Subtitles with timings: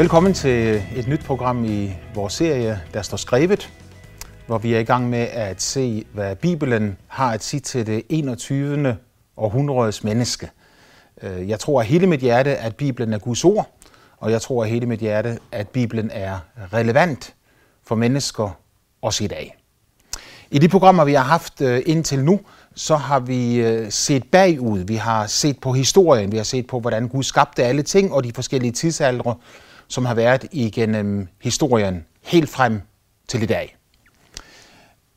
[0.00, 3.72] Velkommen til et nyt program i vores serie, der står skrevet,
[4.46, 8.02] hvor vi er i gang med at se, hvad Bibelen har at sige til det
[8.08, 8.96] 21.
[9.36, 10.50] århundredes menneske.
[11.22, 13.70] Øh, jeg tror af hele mit hjerte, at Bibelen er Guds ord,
[14.16, 16.38] og jeg tror af hele mit hjerte, at Bibelen er
[16.72, 17.34] relevant
[17.86, 18.58] for mennesker
[19.02, 19.56] også i dag.
[20.50, 22.40] I de programmer, vi har haft øh, indtil nu,
[22.74, 24.80] så har vi øh, set bagud.
[24.80, 26.32] Vi har set på historien.
[26.32, 29.34] Vi har set på, hvordan Gud skabte alle ting og de forskellige tidsaldre,
[29.90, 32.80] som har været igennem historien helt frem
[33.28, 33.76] til i dag.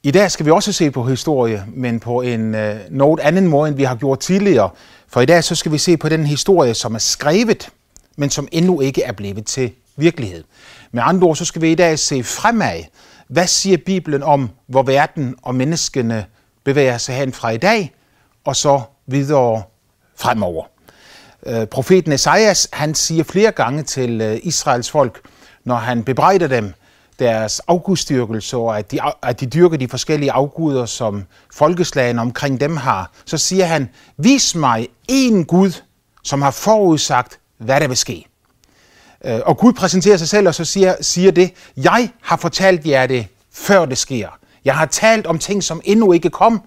[0.03, 3.67] I dag skal vi også se på historie, men på en øh, noget anden måde,
[3.67, 4.69] end vi har gjort tidligere.
[5.07, 7.69] For i dag så skal vi se på den historie, som er skrevet,
[8.17, 10.43] men som endnu ikke er blevet til virkelighed.
[10.91, 12.83] Med andre ord, så skal vi i dag se fremad.
[13.27, 16.25] Hvad siger Bibelen om, hvor verden og menneskene
[16.63, 17.93] bevæger sig hen fra i dag,
[18.45, 19.63] og så videre
[20.15, 20.72] fremover.
[21.45, 25.21] Øh, profeten Esajas, han siger flere gange til øh, Israels folk,
[25.63, 26.73] når han bebrejder dem
[27.19, 32.77] deres afgudstyrkelse, og at de, at de dyrker de forskellige afguder, som folkeslagene omkring dem
[32.77, 35.71] har, så siger han, vis mig en Gud,
[36.23, 38.25] som har forudsagt, hvad der vil ske.
[39.25, 43.07] Øh, og Gud præsenterer sig selv og så siger, siger det, jeg har fortalt jer
[43.07, 44.29] det, før det sker.
[44.65, 46.61] Jeg har talt om ting, som endnu ikke kom,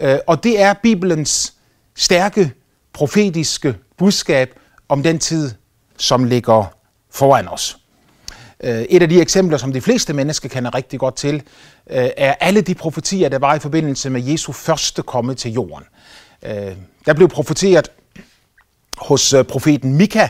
[0.00, 1.52] øh, og det er Bibelens
[1.96, 2.52] stærke
[2.92, 4.50] profetiske budskab
[4.88, 5.50] om den tid,
[5.98, 6.64] som ligger
[7.10, 7.78] foran os.
[8.60, 11.34] Øh, et af de eksempler, som de fleste mennesker kender rigtig godt til,
[11.90, 15.84] øh, er alle de profetier, der var i forbindelse med Jesu første komme til jorden.
[16.42, 16.72] Øh,
[17.06, 17.88] der blev profeteret
[18.98, 20.28] hos profeten Mika,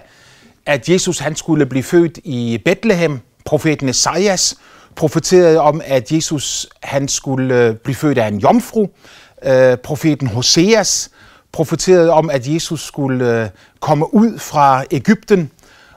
[0.67, 3.21] at Jesus han skulle blive født i Bethlehem.
[3.45, 4.57] Profeten Esajas
[4.95, 8.89] profeterede om, at Jesus han skulle blive født af en jomfru.
[9.83, 11.11] Profeten Hoseas
[11.57, 13.49] profeterede om, at Jesus skulle øh,
[13.81, 15.51] komme ud fra Ægypten.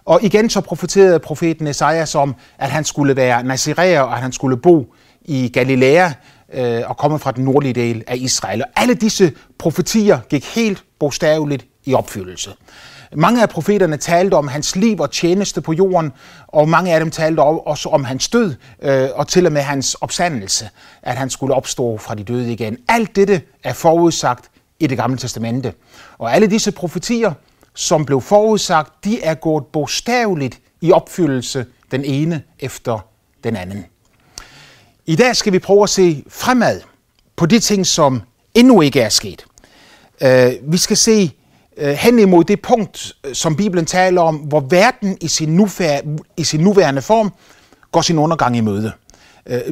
[0.05, 4.31] Og igen så profeterede profeten Esajas om, at han skulle være naziræer, og at han
[4.31, 6.11] skulle bo i Galilea
[6.53, 8.61] øh, og komme fra den nordlige del af Israel.
[8.61, 12.49] Og alle disse profetier gik helt bogstaveligt i opfyldelse.
[13.15, 16.11] Mange af profeterne talte om hans liv og tjeneste på jorden,
[16.47, 19.95] og mange af dem talte også om hans død, øh, og til og med hans
[19.95, 20.69] opstandelse,
[21.03, 22.77] at han skulle opstå fra de døde igen.
[22.87, 25.73] Alt dette er forudsagt i det gamle testamente.
[26.17, 27.33] Og alle disse profetier,
[27.73, 32.99] som blev forudsagt, de er gået bogstaveligt i opfyldelse den ene efter
[33.43, 33.85] den anden.
[35.05, 36.81] I dag skal vi prøve at se fremad
[37.35, 38.21] på de ting, som
[38.53, 39.45] endnu ikke er sket.
[40.21, 41.31] Øh, vi skal se
[41.77, 45.99] øh, hen imod det punkt, øh, som Bibelen taler om, hvor verden i sin, nuvær,
[46.37, 47.33] i sin nuværende form
[47.91, 48.91] går sin undergang i møde.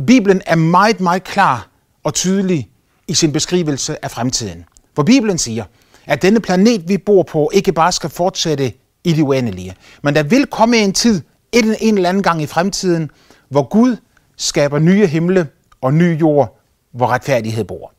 [0.08, 1.68] Bibelen er meget, meget klar
[2.04, 2.70] og tydelig
[3.08, 4.66] i sin beskrivelse af fremtiden.
[4.98, 5.64] For Bibelen siger,
[6.06, 9.76] at denne planet, vi bor på, ikke bare skal fortsætte i det uendelige.
[10.04, 11.22] Men der vil komme en tid,
[11.52, 13.12] en, en eller anden gang i fremtiden,
[13.50, 13.98] hvor Gud
[14.38, 15.48] skaber nye himle
[15.82, 16.60] og ny jord,
[16.92, 17.94] hvor retfærdighed bor.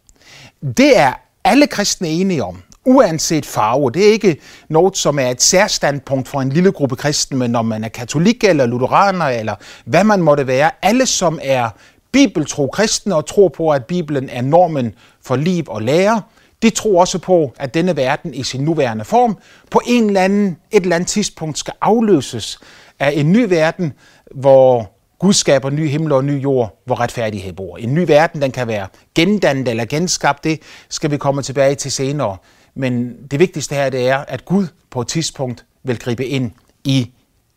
[0.76, 1.12] Det er
[1.44, 3.90] alle kristne enige om, uanset farve.
[3.90, 7.62] Det er ikke noget, som er et særstandpunkt for en lille gruppe kristne, men når
[7.62, 9.54] man er katolik eller lutheraner, eller
[9.84, 11.68] hvad man måtte være, alle som er
[12.12, 16.22] bibeltro kristne og tror på, at Bibelen er normen for liv og lære,
[16.62, 19.38] de tror også på, at denne verden i sin nuværende form
[19.70, 22.58] på en eller anden, et eller andet tidspunkt skal afløses
[22.98, 23.92] af en ny verden,
[24.34, 27.76] hvor Gud skaber ny himmel og ny jord, hvor retfærdighed bor.
[27.76, 31.92] En ny verden, den kan være gendannet eller genskabt, det skal vi komme tilbage til
[31.92, 32.36] senere.
[32.74, 36.50] Men det vigtigste her, det er, at Gud på et tidspunkt vil gribe ind
[36.84, 37.12] i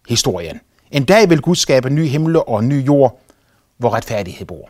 [0.09, 0.59] historien.
[0.91, 3.19] En dag vil Gud skabe ny himmel og ny jord,
[3.78, 4.69] hvor retfærdighed bor.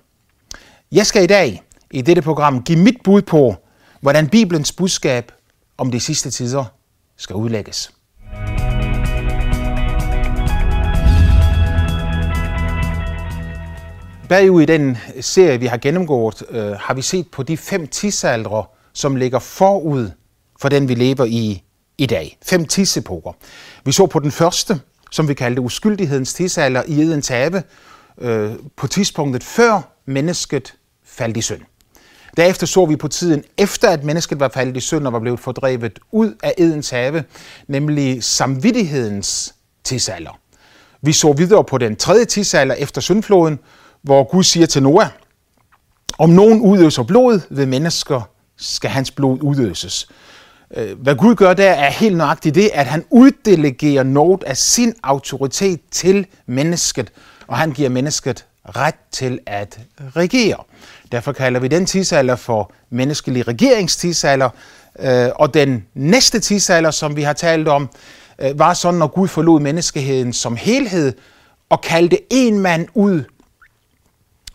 [0.92, 3.56] Jeg skal i dag i dette program give mit bud på,
[4.02, 5.32] hvordan Bibelens budskab
[5.78, 6.66] om de sidste tider
[7.18, 7.92] skal udlægges.
[14.30, 18.66] Bagud i den serie, vi har gennemgået, øh, har vi set på de fem tidsaldre,
[18.94, 20.12] som ligger forud
[20.62, 21.64] for den, vi lever i
[21.98, 22.38] i dag.
[22.44, 23.32] Fem tidsepoker.
[23.86, 24.82] Vi så på den første,
[25.12, 27.64] som vi kaldte uskyldighedens tidsalder i Edens have,
[28.18, 30.74] øh, på tidspunktet før mennesket
[31.06, 31.62] faldt i synd.
[32.38, 35.40] Derefter så vi på tiden, efter at mennesket var faldet i synd og var blevet
[35.40, 37.24] fordrevet ud af Edens have,
[37.68, 40.40] nemlig samvittighedens tidsalder.
[41.02, 43.60] Vi så videre på den tredje tidsalder efter syndfloden,
[44.02, 45.08] hvor Gud siger til Noah,
[46.18, 48.22] om nogen udøser blod ved mennesker,
[48.58, 50.10] skal hans blod udøses.
[50.78, 54.94] Øh, hvad Gud gør der er helt nøjagtigt det, at han uddelegerer noget af sin
[55.04, 57.12] autoritet til mennesket,
[57.48, 60.58] og han giver mennesket ret til at regere.
[61.12, 64.50] Derfor kalder vi den tidsalder for menneskelig regeringstidsalder.
[65.00, 67.90] Øh, og den næste tidsalder, som vi har talt om,
[68.40, 71.14] øh, var sådan, når Gud forlod menneskeheden som helhed,
[71.70, 73.24] og kaldte en mand ud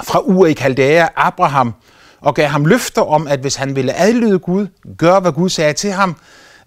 [0.03, 1.75] fra Ur i Kaldæa, Abraham,
[2.21, 4.67] og gav ham løfter om, at hvis han ville adlyde Gud,
[4.99, 6.17] gøre hvad Gud sagde til ham,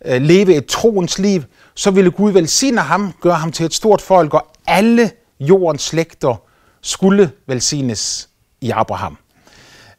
[0.05, 1.43] øh, leve et troens liv,
[1.75, 6.48] så ville Gud velsigne ham, gøre ham til et stort folk, og alle jordens slægter
[6.81, 8.29] skulle velsignes
[8.61, 9.17] i Abraham.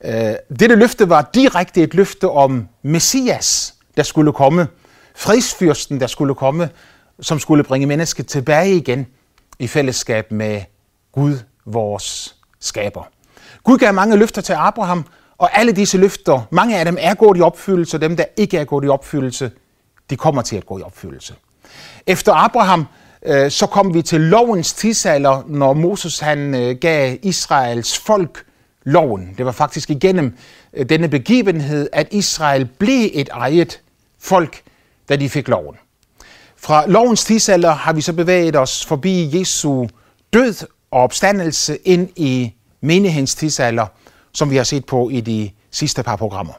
[0.05, 4.69] Øh, dette løfte var direkte et løfte om Messias, der skulle komme,
[5.15, 6.71] fredsfyrsten, der skulle komme,
[7.21, 9.07] som skulle bringe mennesket tilbage igen
[9.59, 10.63] i fællesskab med
[11.13, 13.03] Gud, vores skaber.
[13.65, 15.05] Gud gav mange løfter til Abraham,
[15.39, 18.59] og alle disse løfter, mange af dem er gået i opfyldelse, og dem, der ikke
[18.59, 19.51] er gået i opfyldelse,
[20.11, 21.35] de kommer til at gå i opfyldelse.
[22.07, 22.87] Efter Abraham,
[23.27, 28.45] Øh, så kom vi til lovens tidsalder, når Moses han øh, gav Israels folk
[28.85, 29.35] loven.
[29.39, 30.37] Det var faktisk igennem
[30.73, 33.81] øh, denne begivenhed, at Israel blev et eget
[34.19, 34.63] folk,
[35.09, 35.77] da de fik loven.
[36.57, 39.87] Fra lovens tidsalder har vi så bevæget os forbi Jesu
[40.33, 40.55] død
[40.91, 43.87] og opstandelse ind i menighedens tidsalder,
[44.33, 46.53] som vi har set på i de sidste par programmer.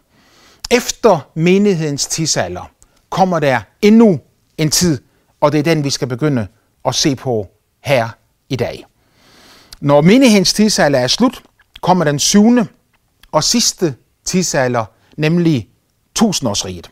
[0.71, 2.71] Efter menighedens tidsalder
[3.09, 4.19] kommer der endnu
[4.57, 4.97] en tid,
[5.41, 6.47] og det er den, vi skal begynde
[6.85, 7.47] at se på
[7.81, 8.09] her
[8.49, 8.85] i dag.
[9.81, 11.43] Når menighedens tidsalder er slut,
[11.81, 12.67] kommer den syvende
[13.31, 13.95] og sidste
[14.25, 14.85] tidsalder,
[15.17, 15.69] nemlig
[16.15, 16.91] tusindårsriget.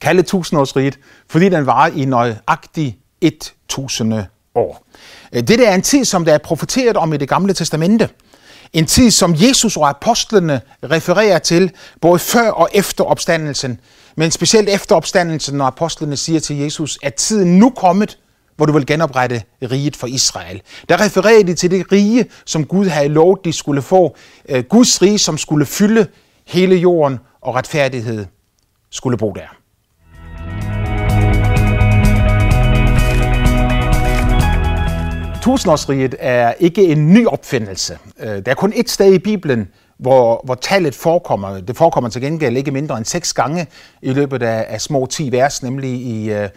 [0.00, 4.24] Kaldet tusindårsriget, fordi den var i nøjagtig 1000
[4.54, 4.86] år.
[5.32, 8.08] Det er en tid, som der er profeteret om i det gamle testamente.
[8.72, 11.70] En tid, som Jesus og apostlene refererer til,
[12.00, 13.80] både før og efter opstandelsen.
[14.16, 18.18] Men specielt efter opstandelsen, når apostlene siger til Jesus, at tiden nu kommet,
[18.56, 20.62] hvor du vil genoprette riget for Israel.
[20.88, 24.16] Der refererer de til det rige, som Gud havde lovet, de skulle få.
[24.48, 26.06] Øh, Guds rige, som skulle fylde
[26.46, 28.26] hele jorden, og retfærdighed
[28.90, 29.56] skulle bo der.
[35.46, 37.98] Tusindårsriget er ikke en ny opfindelse.
[38.20, 41.60] Øh, der er kun et sted i Bibelen, hvor, hvor tallet forekommer.
[41.60, 43.66] Det forekommer til gengæld ikke mindre end seks gange
[44.02, 46.48] i løbet af, af små 10 vers, nemlig i øh,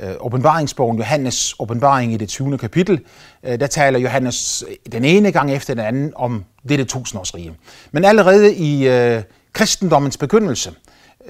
[0.00, 2.58] øh, åbenbaringsbogen, Johannes åbenbaring i det 20.
[2.58, 3.00] kapitel,
[3.44, 7.52] øh, der taler Johannes øh, den ene gang efter den anden om dette tusindårsrige.
[7.92, 10.72] Men allerede i øh, kristendommens begyndelse,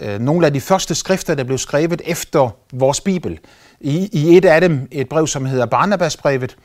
[0.01, 3.39] øh, nogle af de første skrifter, der blev skrevet efter vores Bibel,
[3.81, 6.57] i, i et af dem, et brev, som hedder Barnabasbrevet,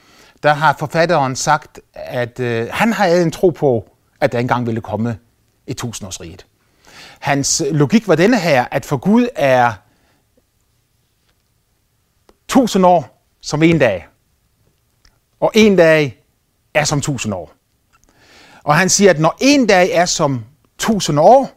[0.44, 3.89] der har forfatteren sagt, at øh, han har en tro på,
[4.21, 5.18] at der engang ville komme
[5.68, 6.45] et tusindårsriget.
[7.19, 9.74] Hans logik var denne her, at for Gud er
[12.47, 14.07] tusind år som en dag.
[15.39, 16.24] Og en dag
[16.74, 17.51] er som tusind år.
[18.63, 20.45] Og han siger, at når en dag er som
[20.77, 21.50] tusind år,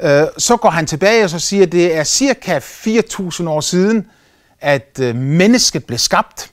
[0.00, 4.10] øh, så går han tilbage og så siger, at det er cirka 4.000 år siden,
[4.60, 6.51] at øh, mennesket blev skabt.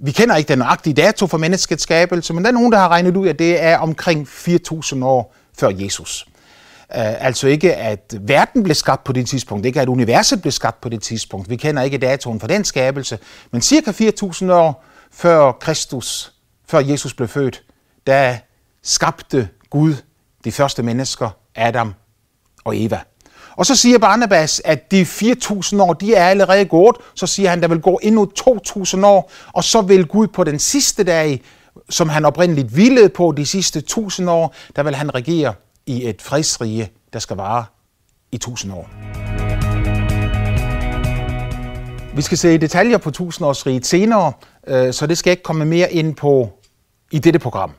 [0.00, 2.88] Vi kender ikke den nøjagtige dato for menneskets skabelse, men der er nogen, der har
[2.88, 6.26] regnet ud, at det er omkring 4.000 år før Jesus.
[6.94, 10.80] Uh, altså ikke, at verden blev skabt på det tidspunkt, ikke at universet blev skabt
[10.80, 11.50] på det tidspunkt.
[11.50, 13.18] Vi kender ikke datoen for den skabelse,
[13.50, 16.32] men cirka 4.000 år før Kristus,
[16.68, 17.62] før Jesus blev født,
[18.06, 18.36] der
[18.82, 19.94] skabte Gud
[20.44, 21.94] de første mennesker, Adam
[22.64, 23.00] og Eva.
[23.58, 26.96] Og så siger Barnabas, at de 4.000 år, de er allerede gået.
[27.14, 30.58] Så siger han, der vil gå endnu 2.000 år, og så vil Gud på den
[30.58, 31.42] sidste dag,
[31.90, 35.54] som han oprindeligt ville på de sidste 1.000 år, der vil han regere
[35.86, 37.64] i et fredsrige, der skal vare
[38.32, 38.88] i 1.000 år.
[42.16, 44.32] Vi skal se detaljer på 1000-årsriget senere,
[44.66, 46.50] øh, så det skal ikke komme mere ind på
[47.10, 47.70] i dette program.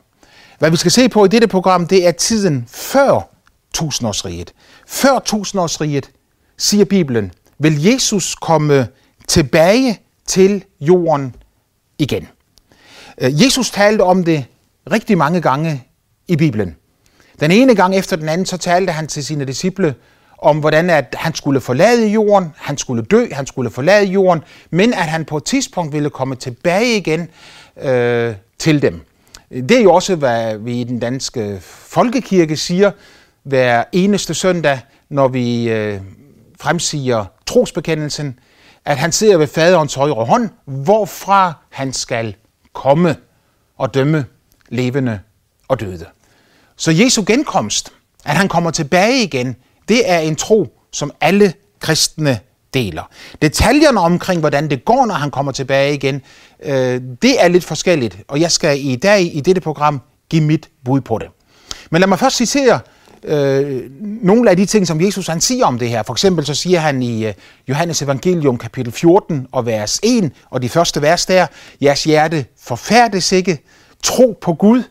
[0.58, 3.39] Hvad vi skal se på i dette program, det er tiden før
[3.74, 4.52] tusindårsriget.
[4.86, 6.10] Før tusindårsriget,
[6.58, 8.88] siger Bibelen, vil Jesus komme
[9.28, 11.34] tilbage til jorden
[11.98, 12.28] igen.
[13.20, 14.44] Øh, Jesus talte om det
[14.92, 15.84] rigtig mange gange
[16.28, 16.76] i Bibelen.
[17.40, 19.94] Den ene gang efter den anden, så talte han til sine disciple
[20.38, 24.92] om, hvordan at han skulle forlade jorden, han skulle dø, han skulle forlade jorden, men
[24.92, 27.28] at han på et tidspunkt ville komme tilbage igen
[27.82, 29.00] øh, til dem.
[29.50, 32.90] Det er jo også, hvad vi i den danske folkekirke siger
[33.42, 36.00] hver eneste søndag, når vi øh,
[36.60, 38.38] fremsiger trosbekendelsen,
[38.84, 42.34] at han sidder ved faderens højre hånd, hvorfra han skal
[42.72, 43.16] komme
[43.78, 44.24] og dømme
[44.68, 45.20] levende
[45.68, 46.06] og døde.
[46.76, 47.92] Så Jesu genkomst,
[48.24, 49.56] at han kommer tilbage igen,
[49.88, 52.40] det er en tro, som alle kristne
[52.74, 53.02] deler.
[53.42, 56.22] Detaljerne omkring, hvordan det går, når han kommer tilbage igen,
[56.62, 60.68] øh, det er lidt forskelligt, og jeg skal i dag i dette program give mit
[60.84, 61.28] bud på det.
[61.90, 62.80] Men lad mig først citere
[63.24, 66.02] øh, nogle af de ting, som Jesus han siger om det her.
[66.02, 67.34] For eksempel så siger han i øh,
[67.68, 71.46] Johannes evangelium kapitel 14 og vers 1, og de første vers der,
[71.82, 73.58] jeres hjerte forfærdes ikke,
[74.02, 74.82] tro på Gud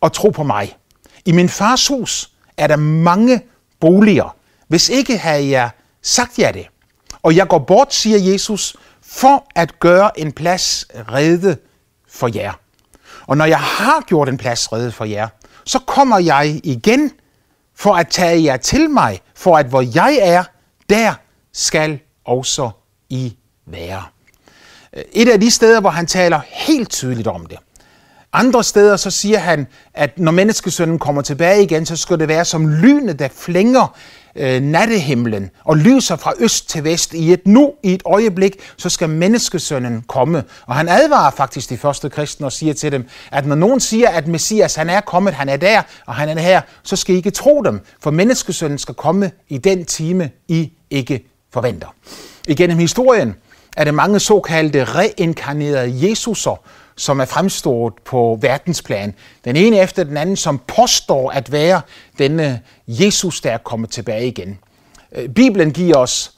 [0.00, 0.76] og tro på mig.
[1.24, 3.40] I min fars hus er der mange
[3.80, 4.36] boliger.
[4.68, 5.70] Hvis ikke havde jeg
[6.02, 6.66] sagt jer det.
[7.22, 11.56] Og jeg går bort, siger Jesus, for at gøre en plads rede
[12.08, 12.52] for jer.
[13.26, 15.28] Og når jeg har gjort en plads rede for jer,
[15.64, 17.12] så kommer jeg igen
[17.80, 20.44] for at tage jer til mig, for at hvor jeg er,
[20.90, 21.14] der
[21.52, 22.70] skal også
[23.08, 24.02] I være.
[25.12, 27.58] Et af de steder, hvor han taler helt tydeligt om det.
[28.32, 32.44] Andre steder så siger han, at når menneskesønnen kommer tilbage igen, så skal det være
[32.44, 33.96] som lynet, der flænger
[34.36, 37.14] øh, nattehimlen og lyser fra øst til vest.
[37.14, 40.44] I et nu, i et øjeblik, så skal menneskesønnen komme.
[40.66, 44.08] Og han advarer faktisk de første kristne og siger til dem, at når nogen siger,
[44.08, 47.16] at Messias han er kommet, han er der, og han er her, så skal I
[47.16, 51.94] ikke tro dem, for menneskesønnen skal komme i den time, I ikke forventer.
[52.48, 53.34] Igennem historien
[53.76, 56.60] er det mange såkaldte reinkarnerede Jesuser,
[56.96, 59.14] som er fremstået på verdensplan.
[59.44, 61.80] Den ene efter den anden, som påstår at være
[62.18, 64.58] denne Jesus, der er kommet tilbage igen.
[65.12, 66.32] Øh, Bibelen giver os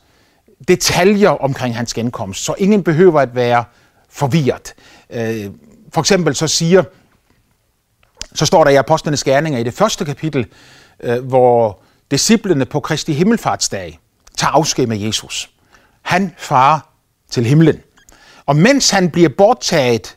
[0.68, 3.64] detaljer omkring hans genkomst, så ingen behøver at være
[4.10, 4.74] forvirret.
[5.10, 5.50] Øh,
[5.92, 6.84] for eksempel så siger,
[8.34, 10.46] så står der i Apostlenes Gerninger i det første kapitel,
[11.00, 11.80] øh, hvor
[12.10, 13.98] disciplene på Kristi Himmelfartsdag
[14.36, 15.50] tager afsked med Jesus.
[16.02, 16.80] Han farer
[17.30, 17.80] til himlen.
[18.46, 20.16] Og mens han bliver borttaget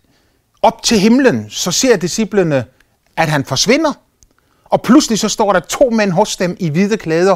[0.66, 2.66] op til himlen, så ser disciplene,
[3.18, 3.94] at han forsvinder.
[4.66, 7.36] Og pludselig så står der to mænd hos dem i hvide klæder,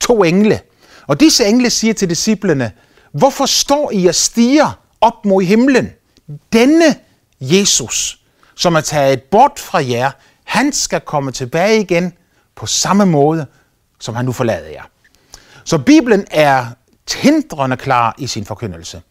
[0.00, 0.60] to engle.
[1.06, 2.72] Og disse engle siger til disciplene,
[3.12, 5.90] hvorfor står I og stiger op mod himlen?
[6.52, 6.96] Denne
[7.40, 8.20] Jesus,
[8.56, 10.10] som er taget bort fra jer,
[10.44, 12.12] han skal komme tilbage igen
[12.56, 13.46] på samme måde,
[14.00, 14.82] som han nu forlader jer.
[15.64, 16.66] Så Bibelen er
[17.06, 19.02] tindrende klar i sin forkyndelse.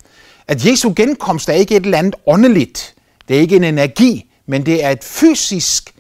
[0.47, 2.95] At Jesu genkomst er ikke et eller andet åndeligt,
[3.29, 5.93] det er ikke en energi, men det er et fysisk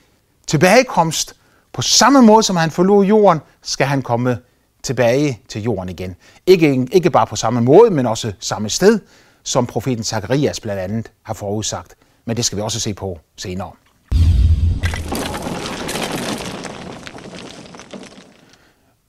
[0.47, 1.35] tilbagekomst.
[1.73, 4.37] På samme måde som han forlod jorden, skal han komme
[4.83, 6.15] tilbage til jorden igen.
[6.45, 8.99] Ikke, ikke bare på samme måde, men også samme sted,
[9.43, 11.95] som profeten Zakarias blandt andet har forudsagt.
[12.25, 13.71] Men det skal vi også se på senere.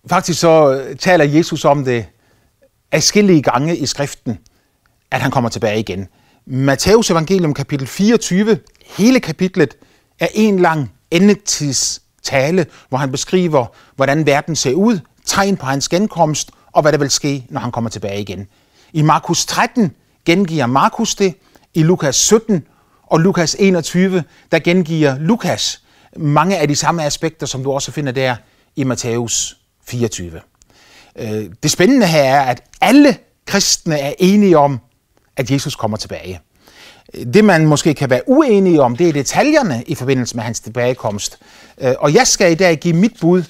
[0.06, 2.06] Faktisk så taler Jesus om det
[2.92, 4.38] afskillige gange i skriften,
[5.10, 6.08] at han kommer tilbage igen.
[6.46, 9.76] Matteus evangelium kapitel 24, hele kapitlet,
[10.18, 13.66] er en lang endetids tale, hvor han beskriver,
[13.96, 17.72] hvordan verden ser ud, tegn på hans genkomst, og hvad der vil ske, når han
[17.72, 18.46] kommer tilbage igen.
[18.92, 19.92] I Markus 13
[20.24, 21.34] gengiver Markus det,
[21.74, 22.66] i Lukas 17
[23.02, 25.82] og Lukas 21, der gengiver Lukas
[26.16, 28.36] mange af de samme aspekter, som du også finder der
[28.76, 29.56] i Matthæus
[29.86, 30.40] 24.
[31.16, 33.16] Øh, det spændende her er, at alle
[33.46, 34.80] kristne er enige om,
[35.36, 36.40] at Jesus kommer tilbage.
[37.34, 41.38] Det man måske kan være uenige om, det er detaljerne i forbindelse med hans tilbagekomst.
[41.78, 43.42] Øh, og jeg skal i dag give mit bud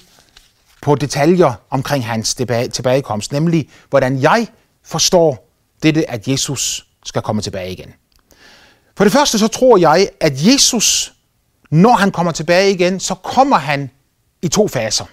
[0.81, 2.35] på detaljer omkring hans
[2.73, 4.47] tilbagekomst, nemlig hvordan jeg
[4.83, 5.51] forstår
[5.83, 7.93] dette, at Jesus skal komme tilbage igen.
[8.97, 11.13] For det første så tror jeg, at Jesus,
[11.71, 13.89] når han kommer tilbage igen, så kommer han
[14.41, 15.05] i to faser.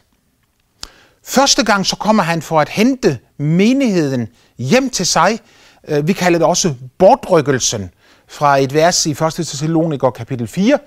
[1.24, 5.38] Første gang så kommer han for at hente menigheden hjem til sig,
[5.88, 7.90] Øh, vi kalder det også bortrykkelsen
[8.28, 9.16] fra et vers i 1.
[9.18, 10.78] Thessaloniker kapitel 4,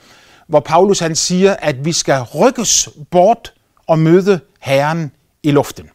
[0.47, 3.53] hvor Paulus han siger, at vi skal rykkes bort
[3.87, 5.11] og møde Herren
[5.43, 5.89] i luften.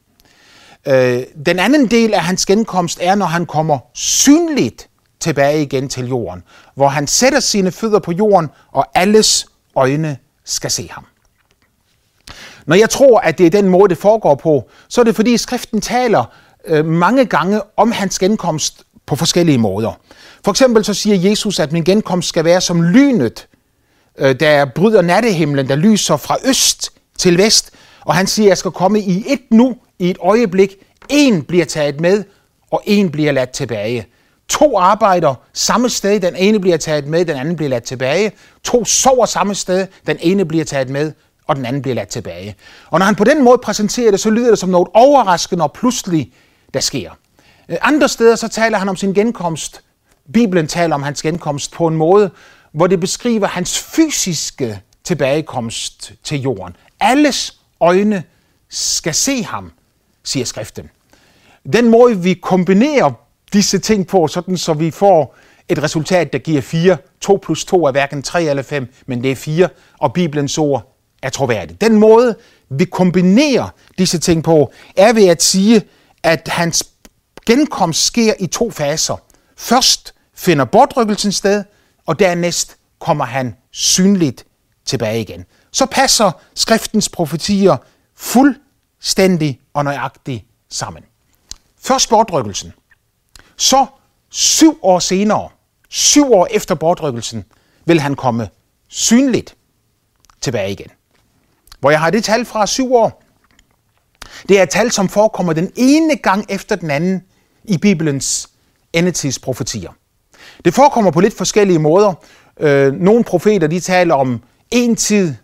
[0.86, 4.88] Øh, den anden del af hans genkomst er, når han kommer synligt
[5.20, 6.42] tilbage igen til jorden,
[6.74, 9.46] hvor han sætter sine fødder på jorden, og alles
[9.76, 11.06] øjne skal se ham.
[12.66, 15.36] Når jeg tror, at det er den måde, det foregår på, så er det fordi
[15.36, 16.24] skriften taler
[16.64, 19.92] øh, mange gange om hans genkomst på forskellige måder.
[20.44, 23.48] For eksempel så siger Jesus, at min genkomst skal være som lynet,
[24.18, 27.70] øh, der bryder nattehimlen, der lyser fra øst til vest.
[28.04, 30.76] Og han siger, at jeg skal komme i et nu, i et øjeblik.
[31.08, 32.24] En bliver taget med,
[32.70, 34.06] og en bliver ladt tilbage.
[34.48, 38.32] To arbejder samme sted, den ene bliver taget med, den anden bliver ladt tilbage.
[38.64, 41.12] To sover samme sted, den ene bliver taget med,
[41.46, 42.56] og den anden bliver ladt tilbage.
[42.90, 45.72] Og når han på den måde præsenterer det, så lyder det som noget overraskende og
[45.72, 46.32] pludselig,
[46.74, 47.10] der sker.
[47.68, 49.82] Øh, andre steder så taler han om sin genkomst.
[50.32, 52.30] Bibelen taler om hans genkomst på en måde,
[52.72, 56.76] hvor det beskriver hans fysiske tilbagekomst til jorden.
[57.00, 58.22] Alles øjne
[58.68, 59.72] skal se ham,
[60.24, 60.90] siger skriften.
[61.72, 63.12] Den måde, vi kombinerer
[63.52, 65.36] disse ting på, sådan så vi får
[65.68, 66.96] et resultat, der giver 4.
[67.20, 69.68] 2 plus 2 er hverken 3 eller 5, men det er 4,
[69.98, 71.80] og Bibelens ord er troværdigt.
[71.80, 72.36] Den måde,
[72.68, 73.68] vi kombinerer
[73.98, 75.82] disse ting på, er ved at sige,
[76.22, 76.84] at hans
[77.46, 79.16] genkomst sker i to faser.
[79.56, 81.64] Først finder bortrykkelsen sted,
[82.06, 84.46] og dernæst kommer han synligt
[84.84, 85.44] tilbage igen.
[85.72, 87.76] Så passer skriftens profetier
[88.14, 91.02] fuldstændig og nøjagtigt sammen.
[91.78, 92.72] Først bortrykkelsen.
[93.56, 93.86] Så
[94.30, 95.48] syv år senere,
[95.88, 97.44] syv år efter bortrykkelsen,
[97.84, 98.48] vil han komme
[98.88, 99.56] synligt
[100.40, 100.90] tilbage igen.
[101.80, 103.22] Hvor jeg har det tal fra syv år.
[104.48, 107.22] Det er et tal, som forekommer den ene gang efter den anden
[107.68, 108.48] i Bibelens
[108.92, 109.90] endetidsprofetier.
[110.64, 112.14] Det forekommer på lidt forskellige måder.
[112.60, 115.34] Øh, nogle profeter de taler om en tid,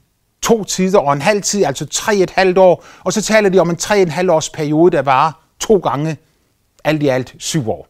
[0.43, 2.85] to tider og en halv tid, altså tre et halvt år.
[3.05, 6.17] Og så taler de om en tre et halvt års periode, der var to gange
[6.85, 7.89] alt i alt syv år.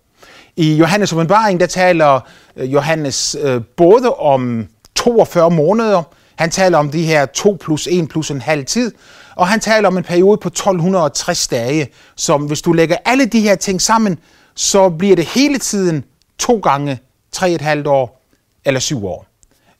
[0.56, 2.20] I Johannes åbenbaring, der taler
[2.56, 6.02] øh, Johannes øh, både om 42 måneder,
[6.34, 8.92] han taler om de her 2 plus 1 plus en halv tid,
[9.36, 13.40] og han taler om en periode på 1260 dage, som hvis du lægger alle de
[13.40, 14.18] her ting sammen,
[14.54, 16.04] så bliver det hele tiden
[16.38, 16.98] to gange
[17.32, 18.22] tre et halvt år
[18.64, 19.26] eller syv år.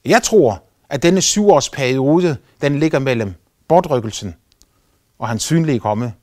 [0.05, 3.33] Jeg tror, at denne syvårsperiode, den ligger mellem
[3.67, 4.35] bortrykkelsen
[5.19, 6.13] og hans synlige komme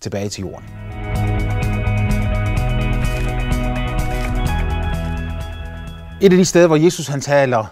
[0.00, 0.64] tilbage til jorden.
[6.22, 7.66] Et af de steder, hvor Jesus han taler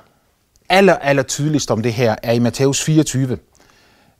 [0.68, 3.38] aller, aller tydeligst om det her, er i Matthæus 24.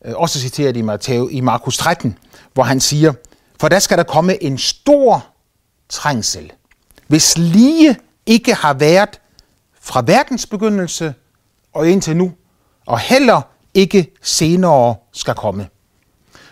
[0.05, 2.19] Øh, også citeret i, Matthæus, i Markus 13,
[2.55, 3.13] hvor han siger,
[3.61, 5.27] for der skal der komme en stor
[5.89, 6.53] trængsel,
[7.07, 9.21] hvis lige ikke har været
[9.81, 11.15] fra verdens begyndelse
[11.73, 12.33] og indtil nu,
[12.87, 13.41] og heller
[13.75, 15.69] ikke senere skal komme.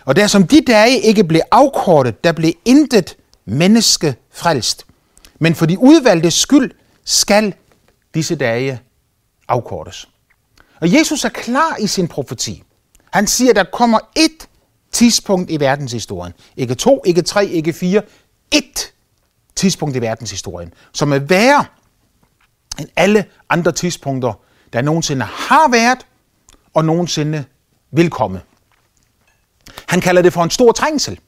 [0.05, 4.85] Og der som de dage ikke blev afkortet, der blev intet menneske frelst.
[5.39, 6.71] Men for de udvalgte skyld
[7.03, 7.53] skal
[8.13, 8.81] disse dage
[9.47, 10.09] afkortes.
[10.81, 12.63] Og Jesus er klar i sin profeti.
[13.11, 14.47] Han siger, at der kommer et
[14.91, 16.33] tidspunkt i verdenshistorien.
[16.57, 18.01] Ikke to, ikke tre, ikke fire.
[18.51, 18.93] Et
[19.55, 21.65] tidspunkt i verdenshistorien, som er værre
[22.79, 24.33] end alle andre tidspunkter,
[24.73, 26.05] der nogensinde har været
[26.73, 27.45] og nogensinde
[27.91, 28.41] vil komme.
[29.87, 31.19] Han kalder det for en stor trængsel.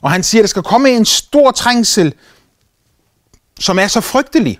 [0.00, 2.14] Og han siger, at der skal komme en stor trængsel,
[3.60, 4.58] som er så frygtelig,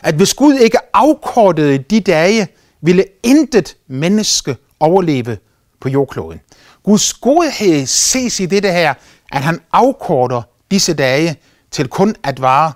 [0.00, 2.48] at hvis Gud ikke afkortede de dage,
[2.80, 5.38] ville intet menneske overleve
[5.80, 6.40] på jordkloden.
[6.82, 8.94] Guds godhed ses i det her,
[9.32, 11.36] at han afkorter disse dage
[11.70, 12.72] til kun at vare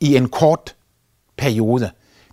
[0.00, 0.74] i en kort
[1.36, 1.90] periode.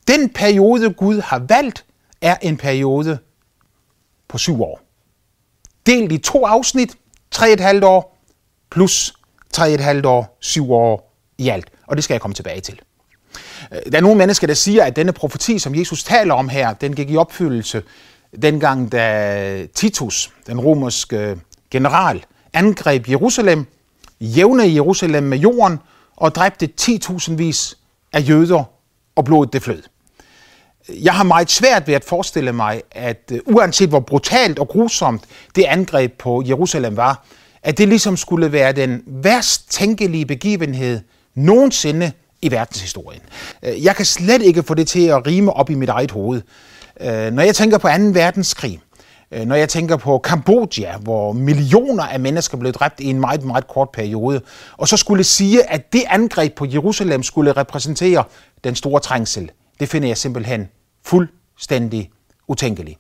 [0.08, 1.86] Den periode, Gud har valgt,
[2.22, 3.18] er en periode
[4.28, 4.82] på syv år.
[5.86, 6.98] Delt i to afsnit,
[7.32, 8.18] tre et halvt år,
[8.72, 9.14] plus
[9.54, 11.68] tre et halvt år, syv år i alt.
[11.88, 12.80] Og det skal jeg komme tilbage til.
[13.72, 16.74] Øh, der er nogle mennesker, der siger, at denne profeti, som Jesus taler om her,
[16.74, 17.84] den gik i opfyldelse
[18.42, 21.38] dengang, da Titus, den romerske øh,
[21.72, 23.66] general, angreb Jerusalem,
[24.22, 25.80] jævnede Jerusalem med jorden
[26.16, 27.78] og dræbte 10.000 vis
[28.14, 28.64] af jøder,
[29.16, 29.84] og blodet det flød.
[30.90, 35.24] Jeg har meget svært ved at forestille mig, at øh, uanset hvor brutalt og grusomt
[35.56, 37.26] det angreb på Jerusalem var,
[37.64, 41.00] at det ligesom skulle være den værst tænkelige begivenhed
[41.36, 43.22] nogensinde i verdenshistorien.
[43.64, 46.42] Øh, jeg kan slet ikke få det til at rime op i mit eget hoved.
[47.02, 47.94] Øh, når jeg tænker på 2.
[48.14, 48.80] verdenskrig,
[49.32, 53.44] øh, når jeg tænker på Kambodja, hvor millioner af mennesker blev dræbt i en meget,
[53.44, 54.42] meget kort periode,
[54.78, 58.24] og så skulle sige, at det angreb på Jerusalem skulle repræsentere
[58.64, 60.70] den store trængsel, det finder jeg simpelthen
[61.06, 62.12] fuldstændig
[62.48, 63.00] utænkeligt.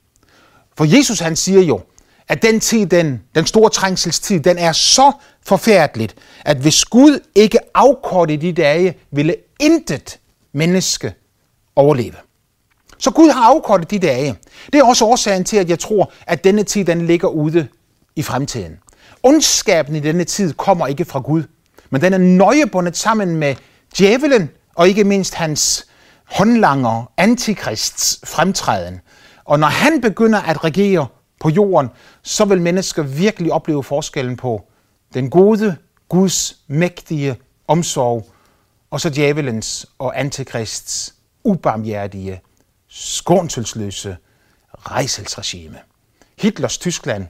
[0.77, 1.81] For Jesus han siger jo,
[2.27, 5.11] at den tid, den, den store trængselstid, den er så
[5.45, 10.19] forfærdeligt, at hvis Gud ikke afkortede de dage, ville intet
[10.53, 11.13] menneske
[11.75, 12.26] overleve.
[12.97, 14.35] Så Gud har afkortet de dage.
[14.73, 17.67] Det er også årsagen til, at jeg tror, at denne tid den ligger ude
[18.15, 18.79] i fremtiden.
[19.23, 21.43] Ondskaben i denne tid kommer ikke fra Gud,
[21.89, 23.55] men den er nøje bundet sammen med
[23.97, 25.87] djævelen og ikke mindst hans
[26.25, 29.01] håndlanger, antikrists fremtræden.
[29.45, 31.07] Og når han begynder at regere
[31.39, 31.89] på jorden,
[32.23, 34.61] så vil mennesker virkelig opleve forskellen på
[35.13, 35.75] den gode,
[36.09, 37.35] Guds mægtige
[37.67, 38.29] omsorg,
[38.91, 42.41] og så djævelens og antikrists ubarmhjertige,
[42.97, 44.17] skånselsløse
[44.73, 45.77] rejselsregime.
[46.39, 47.27] Hitlers Tyskland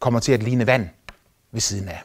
[0.00, 0.88] kommer til at ligne vand
[1.52, 2.02] ved siden af.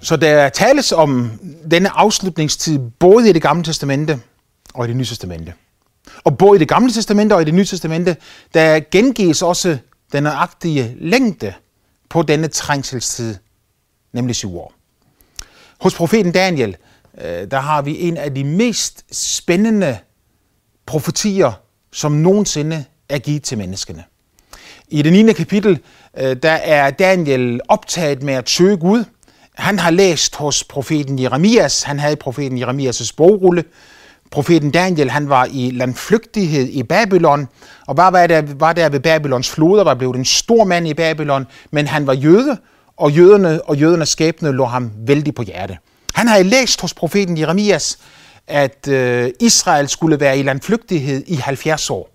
[0.00, 1.30] Så der tales om
[1.70, 4.20] denne afslutningstid både i det gamle testamente
[4.74, 5.54] og i det nye testamente.
[6.24, 8.16] Og både i det gamle testamente og i det nye testamente,
[8.54, 9.78] der gengives også
[10.12, 11.54] den nøjagtige længde
[12.08, 13.36] på denne trængselstid,
[14.12, 14.72] nemlig syv år.
[15.80, 16.76] Hos profeten Daniel,
[17.24, 19.98] Øh, der har vi en af de mest spændende
[20.86, 21.52] profetier,
[21.92, 24.04] som nogensinde er givet til menneskene.
[24.88, 25.32] I det 9.
[25.32, 25.80] kapitel,
[26.18, 29.04] øh, der er Daniel optaget med at søge Gud.
[29.54, 31.82] Han har læst hos profeten Jeremias.
[31.82, 33.64] Han havde profeten Jeremias' bogrulle.
[34.30, 37.48] Profeten Daniel, han var i landflygtighed i Babylon,
[37.86, 40.94] og bare var der, var der ved Babylons floder, var blevet en stor mand i
[40.94, 42.58] Babylon, men han var jøde,
[42.96, 45.78] og jøderne og jødernes skæbne lå ham vældig på hjerte.
[46.16, 47.98] Han havde læst hos profeten Jeremias,
[48.46, 52.10] at øh, Israel skulle være i landflygtighed i 70 år.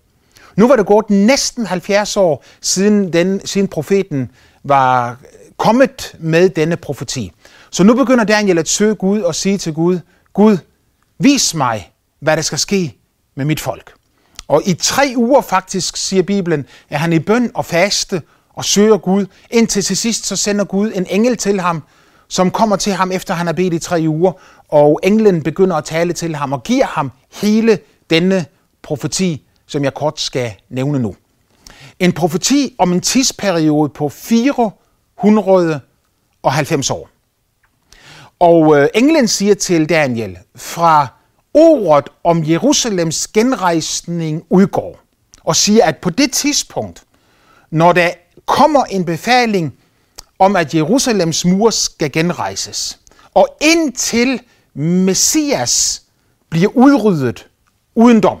[0.56, 4.30] Nu var det gået næsten 70 år siden, den, siden profeten
[4.64, 5.16] var
[5.56, 7.32] kommet med denne profeti.
[7.70, 9.98] Så nu begynder Daniel at søge Gud og sige til Gud,
[10.32, 10.58] Gud,
[11.18, 12.96] vis mig, hvad der skal ske
[13.34, 13.92] med mit folk.
[14.48, 18.22] Og i tre uger faktisk, siger Bibelen, er han i bøn og faste
[18.54, 21.82] og søger Gud, indtil til sidst så sender Gud en engel til ham,
[22.32, 24.32] som kommer til ham efter han har bedt i tre uger,
[24.68, 27.78] og englen begynder at tale til ham og giver ham hele
[28.10, 28.46] denne
[28.82, 31.14] profeti, som jeg kort skal nævne nu.
[31.98, 37.08] En profeti om en tidsperiode på 490 år.
[38.38, 41.06] Og øh, englen siger til Daniel, fra
[41.54, 45.00] ordet om Jerusalems genrejsning udgår,
[45.44, 47.02] og siger, at på det tidspunkt,
[47.70, 48.10] når der
[48.46, 49.74] kommer en befaling
[50.42, 52.98] om, at Jerusalems mur skal genrejses,
[53.34, 54.40] og indtil
[54.74, 56.02] Messias
[56.50, 57.48] bliver udryddet
[57.94, 58.38] uden dom,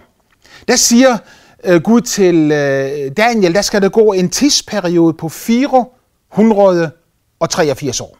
[0.68, 1.18] der siger
[1.64, 8.18] øh, Gud til øh, Daniel, der skal der gå en tidsperiode på 483 år.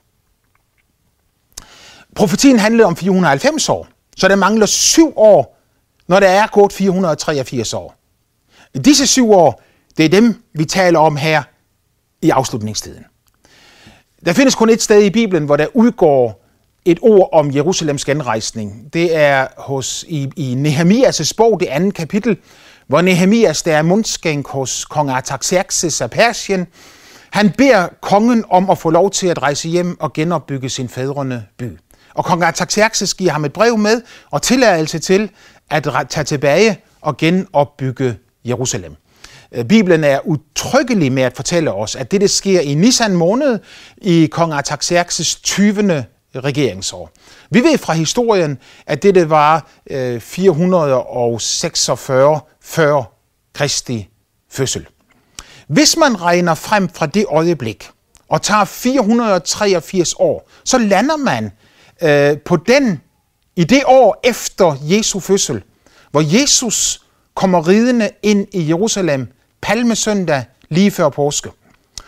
[2.14, 5.58] Profetien handlede om 490 år, så der mangler syv år,
[6.08, 7.94] når der er gået 483 år.
[8.84, 9.62] Disse syv år,
[9.96, 11.42] det er dem, vi taler om her
[12.22, 13.04] i afslutningstiden.
[14.26, 16.44] Der findes kun et sted i Bibelen, hvor der udgår
[16.84, 18.92] et ord om Jerusalems genrejsning.
[18.92, 22.36] Det er hos, i, i Nehemias' bog, det andet kapitel,
[22.86, 26.66] hvor Nehemias, der er mundskænk hos kong Artaxerxes af Persien,
[27.30, 31.44] han beder kongen om at få lov til at rejse hjem og genopbygge sin fædrende
[31.58, 31.78] by.
[32.14, 35.30] Og kong Artaxerxes giver ham et brev med og tilladelse til
[35.70, 38.96] at tage tilbage og genopbygge Jerusalem.
[39.54, 43.58] Øh, Bibelen er utryggelig med at fortælle os, at det sker i Nisan måned
[43.96, 46.04] i kong Artaxerxes 20.
[46.34, 47.10] regeringsår.
[47.50, 53.02] Vi ved fra historien, at det var øh, 446 før
[53.54, 54.08] Kristi
[54.50, 54.86] fødsel.
[55.68, 57.88] Hvis man regner frem fra det øjeblik
[58.28, 61.52] og tager 483 år, så lander man
[62.02, 63.00] øh, på den
[63.56, 65.62] i det år efter Jesu fødsel,
[66.10, 67.02] hvor Jesus
[67.34, 69.28] kommer ridende ind i Jerusalem
[69.62, 71.50] palmesøndag lige før påske.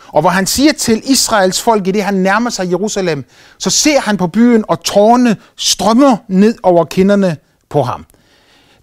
[0.07, 3.25] Og hvor han siger til Israels folk, i det han nærmer sig Jerusalem,
[3.57, 7.37] så ser han på byen, og tårne strømmer ned over kinderne
[7.69, 8.05] på ham.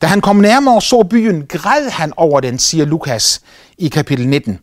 [0.03, 3.41] Da han kom nærmere og så byen, græd han over den, siger Lukas
[3.79, 4.59] i kapitel 19.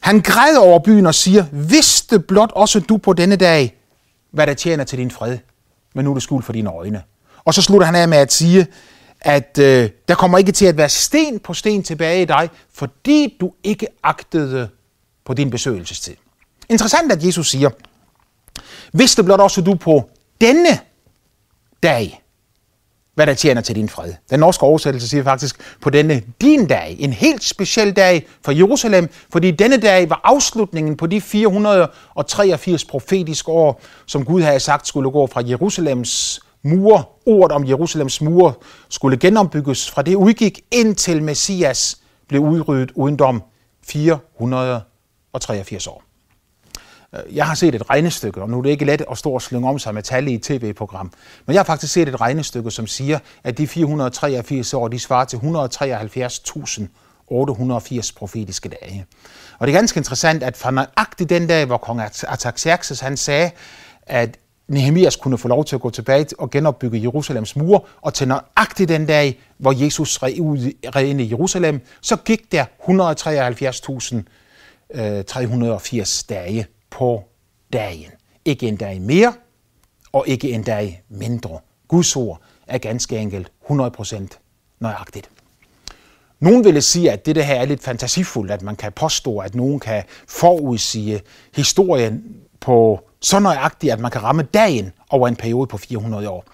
[0.00, 3.76] Han græd over byen og siger, vidste blot også du på denne dag,
[4.30, 5.38] hvad der tjener til din fred,
[5.94, 7.02] men nu er det skuld for dine øjne.
[7.44, 8.66] Og så slutter han af med at sige,
[9.20, 13.36] at øh, der kommer ikke til at være sten på sten tilbage i dig, fordi
[13.40, 14.68] du ikke agtede
[15.24, 16.14] på din besøgelsestid.
[16.68, 17.70] Interessant, at Jesus siger,
[18.92, 20.78] hvis det blot også du på denne
[21.82, 22.22] dag,
[23.14, 24.12] hvad der tjener til din fred.
[24.30, 29.08] Den norske oversættelse siger faktisk på denne din dag, en helt speciel dag for Jerusalem,
[29.32, 35.10] fordi denne dag var afslutningen på de 483 profetiske år, som Gud havde sagt skulle
[35.10, 38.52] gå fra Jerusalems mure, ordet om Jerusalems mure,
[38.88, 41.98] skulle genombygges fra det udgik indtil Messias
[42.28, 43.42] blev udryddet uden dom
[43.86, 46.02] 483 år.
[47.14, 49.42] Øh, jeg har set et regnestykke, og nu er det ikke let at stå og
[49.42, 51.12] slynge om sig med tal i et tv-program,
[51.46, 55.24] men jeg har faktisk set et regnestykke, som siger, at de 483 år, de svarer
[55.24, 59.06] til 173.880 profetiske dage.
[59.58, 63.50] Og det er ganske interessant, at fra nøjagtigt den dag, hvor kong Artaxerxes han sagde,
[64.02, 68.28] at Nehemias kunne få lov til at gå tilbage og genopbygge Jerusalems mure, og til
[68.28, 75.24] nøjagtigt den dag, hvor Jesus red ud ind i Jerusalem, så gik der 173.380 øh,
[76.28, 77.24] dage på
[77.72, 78.10] dagen.
[78.44, 79.34] Ikke en dag mere,
[80.12, 81.58] og ikke en dag mindre.
[81.88, 84.26] Guds ord er ganske enkelt 100%
[84.80, 85.30] nøjagtigt.
[86.40, 89.80] Nogen ville sige, at det her er lidt fantasifuldt, at man kan påstå, at nogen
[89.80, 91.20] kan forudsige
[91.54, 96.44] historien på så nøjagtigt, at man kan ramme dagen over en periode på 400 år.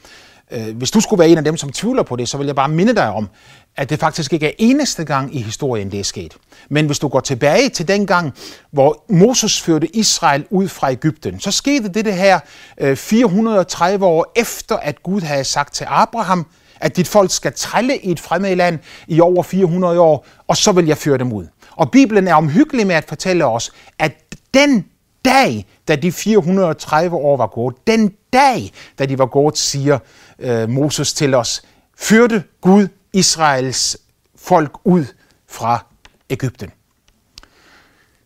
[0.51, 2.57] Øh, hvis du skulle være en af dem, som tvivler på det, så vil jeg
[2.57, 3.29] bare minde dig om,
[3.77, 6.37] at det faktisk ikke er eneste gang i historien, det er sket.
[6.69, 8.35] Men hvis du går tilbage til den gang,
[8.71, 12.41] hvor Moses førte Israel ud fra Ægypten, så skete det det her
[12.79, 16.47] øh, 430 år efter, at Gud havde sagt til Abraham,
[16.81, 20.73] at dit folk skal trælle i et fremmed land i over 400 år, og så
[20.73, 21.47] vil jeg føre dem ud.
[21.77, 24.13] Og Bibelen er omhyggelig med at fortælle os, at
[24.55, 24.85] den
[25.25, 29.99] dag, da de 430 år var gået, den dag, da de var gået, siger
[30.39, 31.63] øh, Moses til os,
[31.97, 33.97] førte Gud Israels
[34.37, 35.05] folk ud
[35.49, 35.87] fra
[36.31, 36.71] Ægypten.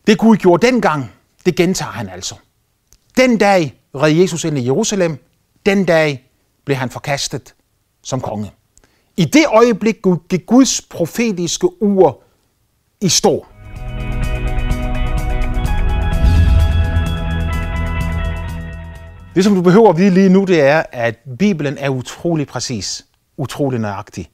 [0.07, 1.11] Det Gud gjorde dengang,
[1.45, 2.35] det gentager han altså.
[3.17, 5.25] Den dag red Jesus ind i Jerusalem,
[5.65, 6.31] den dag
[6.65, 7.53] blev han forkastet
[8.03, 8.51] som konge.
[9.17, 9.97] I det øjeblik
[10.29, 12.21] gik Guds profetiske ur
[13.01, 13.45] i stå.
[19.37, 23.05] Det, som du behøver at vide lige nu, det er, at Bibelen er utrolig præcis,
[23.37, 24.29] utrolig nøjagtig.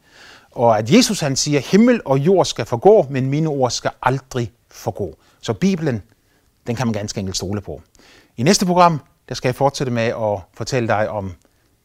[0.52, 4.52] Og at Jesus han siger, himmel og jord skal forgå, men mine ord skal aldrig
[4.72, 5.16] forgå.
[5.42, 6.02] Så Bibelen,
[6.68, 7.82] den kan man ganske enkelt stole på.
[8.38, 11.34] I næste program, der skal jeg fortsætte med at fortælle dig om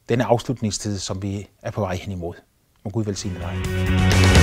[0.09, 2.35] denne afslutningstid, som vi er på vej hen imod.
[2.85, 4.38] Må Gud velsigne dig.